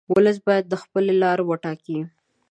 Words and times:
ولس 0.15 0.37
باید 0.47 0.65
خپله 0.81 1.13
لار 1.21 1.39
وټاکي. 1.43 1.99